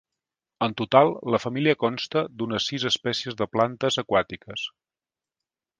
En 0.67 0.71
total 0.81 1.11
la 1.35 1.39
família 1.43 1.77
consta 1.83 2.25
d'unes 2.39 2.69
sis 2.71 2.89
espècies 2.93 3.39
de 3.43 3.51
plantes 3.57 4.03
aquàtiques. 4.05 4.71